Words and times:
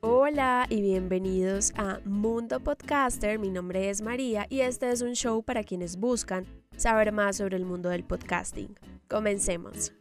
Hola 0.00 0.66
y 0.68 0.82
bienvenidos 0.82 1.72
a 1.78 2.00
Mundo 2.04 2.60
Podcaster. 2.60 3.38
Mi 3.38 3.48
nombre 3.48 3.88
es 3.88 4.02
María 4.02 4.46
y 4.50 4.60
este 4.60 4.90
es 4.90 5.00
un 5.00 5.14
show 5.14 5.42
para 5.42 5.64
quienes 5.64 5.96
buscan 5.96 6.44
saber 6.76 7.10
más 7.12 7.38
sobre 7.38 7.56
el 7.56 7.64
mundo 7.64 7.88
del 7.88 8.04
podcasting. 8.04 8.78
Comencemos. 9.08 9.94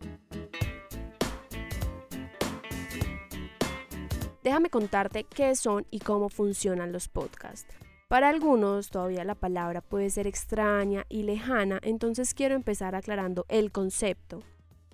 Déjame 4.44 4.70
contarte 4.70 5.24
qué 5.24 5.56
son 5.56 5.88
y 5.90 6.00
cómo 6.00 6.28
funcionan 6.28 6.92
los 6.92 7.08
podcasts. 7.08 7.81
Para 8.12 8.28
algunos 8.28 8.90
todavía 8.90 9.24
la 9.24 9.36
palabra 9.36 9.80
puede 9.80 10.10
ser 10.10 10.28
extraña 10.28 11.06
y 11.08 11.24
lejana, 11.24 11.80
entonces 11.82 12.34
quiero 12.34 12.56
empezar 12.56 12.94
aclarando 12.94 13.46
el 13.48 13.72
concepto. 13.72 14.44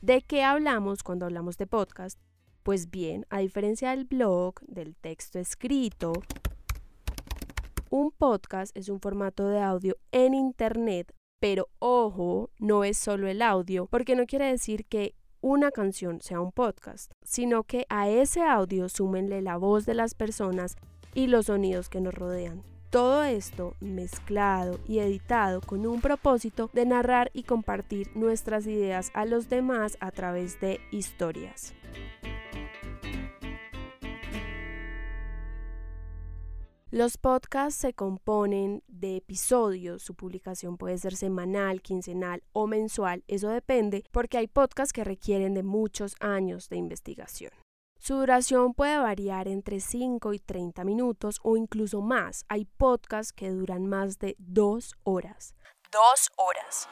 ¿De 0.03 0.21
qué 0.21 0.43
hablamos 0.43 1.01
cuando 1.01 1.25
hablamos 1.25 1.57
de 1.57 1.65
podcast? 1.65 2.19
Pues 2.61 2.91
bien, 2.91 3.25
a 3.31 3.39
diferencia 3.39 3.89
del 3.89 4.05
blog, 4.05 4.59
del 4.67 4.95
texto 4.95 5.39
escrito, 5.39 6.13
un 7.89 8.11
podcast 8.11 8.77
es 8.77 8.87
un 8.87 8.99
formato 8.99 9.47
de 9.47 9.61
audio 9.61 9.97
en 10.11 10.35
Internet, 10.35 11.11
pero 11.39 11.69
ojo, 11.79 12.51
no 12.59 12.83
es 12.83 12.99
solo 12.99 13.27
el 13.27 13.41
audio, 13.41 13.87
porque 13.87 14.15
no 14.15 14.27
quiere 14.27 14.45
decir 14.45 14.85
que 14.85 15.15
una 15.41 15.71
canción 15.71 16.21
sea 16.21 16.39
un 16.39 16.51
podcast, 16.51 17.11
sino 17.23 17.63
que 17.63 17.87
a 17.89 18.09
ese 18.09 18.43
audio 18.43 18.89
súmenle 18.89 19.41
la 19.41 19.57
voz 19.57 19.87
de 19.87 19.95
las 19.95 20.13
personas 20.13 20.75
y 21.15 21.25
los 21.25 21.47
sonidos 21.47 21.89
que 21.89 21.99
nos 21.99 22.13
rodean. 22.13 22.76
Todo 22.89 23.23
esto 23.25 23.73
mezclado 23.81 24.79
y 24.87 24.99
editado 24.99 25.59
con 25.59 25.85
un 25.85 25.99
propósito 25.99 26.69
de 26.71 26.85
narrar 26.85 27.29
y 27.33 27.43
compartir 27.43 28.09
nuestras 28.15 28.65
ideas 28.65 29.11
a 29.13 29.25
los 29.25 29.49
demás 29.49 29.97
a 29.99 30.11
través 30.11 30.61
de 30.61 30.79
historias. 30.91 31.73
Los 36.89 37.17
podcasts 37.17 37.81
se 37.81 37.93
componen 37.93 38.81
de 38.87 39.17
episodios, 39.17 40.01
su 40.01 40.15
publicación 40.15 40.77
puede 40.77 40.97
ser 40.97 41.17
semanal, 41.17 41.81
quincenal 41.81 42.41
o 42.53 42.65
mensual, 42.65 43.25
eso 43.27 43.49
depende 43.49 44.05
porque 44.11 44.37
hay 44.37 44.47
podcasts 44.47 44.93
que 44.93 45.03
requieren 45.03 45.53
de 45.53 45.63
muchos 45.63 46.15
años 46.21 46.69
de 46.69 46.77
investigación. 46.77 47.51
Su 47.99 48.15
duración 48.15 48.73
puede 48.73 48.97
variar 48.97 49.47
entre 49.47 49.79
5 49.79 50.33
y 50.33 50.39
30 50.39 50.83
minutos 50.83 51.39
o 51.43 51.57
incluso 51.57 52.01
más. 52.01 52.45
Hay 52.47 52.65
podcasts 52.65 53.33
que 53.33 53.49
duran 53.49 53.87
más 53.87 54.19
de 54.19 54.35
2 54.39 54.95
horas. 55.03 55.55
Dos 55.91 56.29
horas. 56.37 56.87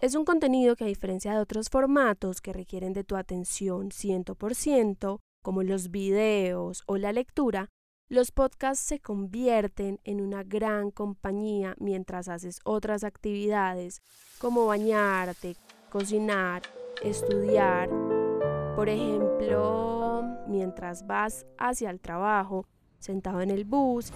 Es 0.00 0.14
un 0.14 0.24
contenido 0.24 0.76
que 0.76 0.84
a 0.84 0.88
diferencia 0.88 1.32
de 1.32 1.40
otros 1.40 1.70
formatos 1.70 2.40
que 2.40 2.52
requieren 2.52 2.92
de 2.92 3.02
tu 3.02 3.16
atención 3.16 3.90
100%, 3.90 5.18
como 5.42 5.62
los 5.64 5.90
videos 5.90 6.84
o 6.86 6.98
la 6.98 7.12
lectura, 7.12 7.68
los 8.08 8.30
podcasts 8.30 8.84
se 8.86 9.00
convierten 9.00 10.00
en 10.04 10.20
una 10.20 10.42
gran 10.42 10.90
compañía 10.90 11.74
mientras 11.78 12.28
haces 12.28 12.60
otras 12.64 13.04
actividades 13.04 14.00
como 14.38 14.66
bañarte, 14.66 15.56
cocinar, 15.90 16.62
estudiar. 17.02 17.90
Por 18.76 18.88
ejemplo, 18.88 19.98
mientras 20.48 21.06
vas 21.06 21.46
hacia 21.58 21.90
el 21.90 22.00
trabajo, 22.00 22.66
sentado 22.98 23.40
en 23.40 23.50
el 23.50 23.64
bus. 23.64 24.12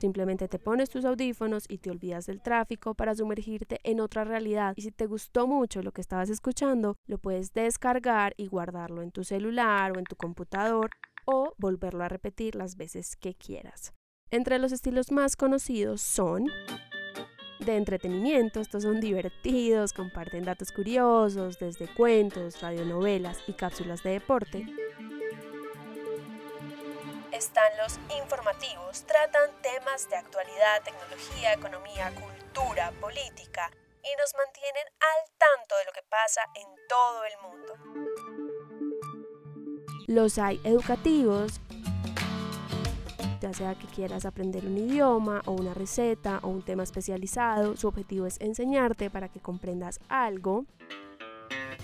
Simplemente 0.00 0.46
te 0.48 0.58
pones 0.58 0.90
tus 0.90 1.04
audífonos 1.04 1.64
y 1.68 1.78
te 1.78 1.90
olvidas 1.90 2.26
del 2.26 2.40
tráfico 2.40 2.94
para 2.94 3.14
sumergirte 3.14 3.80
en 3.82 4.00
otra 4.00 4.24
realidad. 4.24 4.74
Y 4.76 4.82
si 4.82 4.92
te 4.92 5.06
gustó 5.06 5.46
mucho 5.46 5.82
lo 5.82 5.92
que 5.92 6.00
estabas 6.00 6.30
escuchando, 6.30 6.96
lo 7.06 7.18
puedes 7.18 7.52
descargar 7.52 8.34
y 8.36 8.46
guardarlo 8.46 9.02
en 9.02 9.10
tu 9.10 9.24
celular 9.24 9.92
o 9.92 9.98
en 9.98 10.04
tu 10.04 10.16
computador 10.16 10.90
o 11.24 11.52
volverlo 11.58 12.04
a 12.04 12.08
repetir 12.08 12.54
las 12.54 12.76
veces 12.76 13.16
que 13.16 13.34
quieras. 13.34 13.92
Entre 14.30 14.58
los 14.58 14.72
estilos 14.72 15.10
más 15.10 15.36
conocidos 15.36 16.00
son 16.00 16.46
de 17.72 17.78
entretenimiento. 17.78 18.60
Estos 18.60 18.82
son 18.82 19.00
divertidos, 19.00 19.92
comparten 19.92 20.44
datos 20.44 20.72
curiosos, 20.72 21.58
desde 21.58 21.92
cuentos, 21.94 22.60
radionovelas 22.60 23.38
y 23.46 23.52
cápsulas 23.52 24.02
de 24.02 24.10
deporte. 24.10 24.66
Están 27.32 27.70
los 27.82 27.98
informativos, 28.20 29.04
tratan 29.04 29.50
temas 29.62 30.08
de 30.10 30.16
actualidad, 30.16 30.82
tecnología, 30.82 31.52
economía, 31.52 32.12
cultura, 32.14 32.92
política 33.00 33.70
y 34.02 34.10
nos 34.18 34.34
mantienen 34.34 34.86
al 35.00 35.30
tanto 35.38 35.76
de 35.76 35.84
lo 35.84 35.92
que 35.92 36.02
pasa 36.08 36.40
en 36.54 36.66
todo 36.88 37.24
el 37.24 37.32
mundo. 37.42 37.74
Los 40.08 40.38
hay 40.38 40.60
educativos, 40.64 41.60
ya 43.40 43.52
sea 43.52 43.74
que 43.74 43.86
quieras 43.86 44.24
aprender 44.24 44.66
un 44.66 44.76
idioma 44.78 45.42
o 45.46 45.52
una 45.52 45.74
receta 45.74 46.40
o 46.42 46.48
un 46.48 46.62
tema 46.62 46.82
especializado, 46.82 47.76
su 47.76 47.88
objetivo 47.88 48.26
es 48.26 48.40
enseñarte 48.40 49.10
para 49.10 49.28
que 49.28 49.40
comprendas 49.40 50.00
algo. 50.08 50.64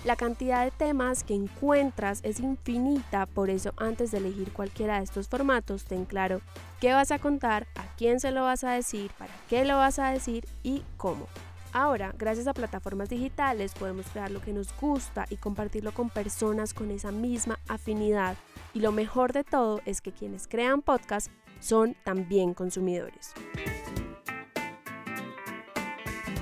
La 0.03 0.15
cantidad 0.15 0.63
de 0.63 0.69
temas 0.69 1.23
que 1.23 1.33
encuentras 1.33 2.19
es 2.23 2.39
infinita, 2.39 3.25
por 3.25 3.49
eso 3.49 3.73
antes 3.77 4.11
de 4.11 4.19
elegir 4.19 4.53
cualquiera 4.53 4.97
de 4.97 5.03
estos 5.03 5.27
formatos, 5.27 5.85
ten 5.85 6.05
claro 6.05 6.41
qué 6.79 6.93
vas 6.93 7.09
a 7.09 7.17
contar, 7.17 7.65
a 7.75 7.83
quién 7.97 8.19
se 8.19 8.29
lo 8.29 8.43
vas 8.43 8.63
a 8.63 8.71
decir, 8.71 9.09
para 9.17 9.33
qué 9.49 9.65
lo 9.65 9.77
vas 9.77 9.97
a 9.97 10.11
decir 10.11 10.45
y 10.61 10.83
cómo. 10.97 11.27
Ahora, 11.73 12.13
gracias 12.17 12.47
a 12.47 12.53
plataformas 12.53 13.09
digitales, 13.09 13.73
podemos 13.73 14.05
crear 14.07 14.31
lo 14.31 14.41
que 14.41 14.53
nos 14.53 14.67
gusta 14.79 15.25
y 15.29 15.37
compartirlo 15.37 15.91
con 15.91 16.09
personas 16.09 16.73
con 16.73 16.91
esa 16.91 17.11
misma 17.11 17.59
afinidad. 17.67 18.37
Y 18.73 18.79
lo 18.79 18.91
mejor 18.91 19.33
de 19.33 19.43
todo 19.43 19.81
es 19.85 20.01
que 20.01 20.13
quienes 20.13 20.47
crean 20.47 20.81
podcast 20.81 21.29
son 21.59 21.95
también 22.03 22.53
consumidores. 22.53 23.33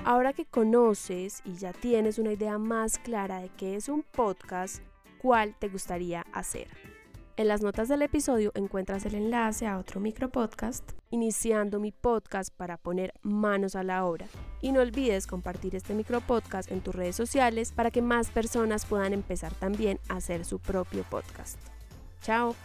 Ahora 0.06 0.34
que 0.34 0.46
conoces 0.46 1.42
y 1.46 1.56
ya 1.56 1.72
tienes 1.72 2.20
una 2.20 2.34
idea 2.34 2.58
más 2.58 2.98
clara 2.98 3.40
de 3.40 3.50
qué 3.50 3.76
es 3.76 3.88
un 3.88 4.04
podcast, 4.04 4.84
¿cuál 5.22 5.56
te 5.58 5.70
gustaría 5.70 6.26
hacer? 6.34 6.68
En 7.36 7.48
las 7.48 7.64
notas 7.64 7.88
del 7.88 8.04
episodio 8.04 8.52
encuentras 8.54 9.06
el 9.06 9.16
enlace 9.16 9.66
a 9.66 9.80
otro 9.80 10.00
micropodcast, 10.00 10.92
iniciando 11.10 11.80
mi 11.80 11.92
podcast 11.92 12.54
para 12.56 12.78
poner 12.78 13.14
manos 13.24 13.76
a 13.76 13.82
la 13.82 14.06
obra. 14.06 14.28
Y 14.62 14.72
no 14.72 14.82
olvides 14.82 15.26
compartir 15.26 15.76
este 15.76 15.96
micropodcast 15.96 16.72
en 16.72 16.82
tus 16.82 16.94
redes 16.94 17.16
sociales 17.16 17.72
para 17.72 17.90
que 17.90 18.04
más 18.04 18.30
personas 18.30 18.86
puedan 18.86 19.14
empezar 19.14 19.52
también 19.56 20.00
a 20.10 20.18
hacer 20.18 20.46
su 20.46 20.60
propio 20.60 21.04
podcast. 21.10 21.58
Chao. 22.22 22.56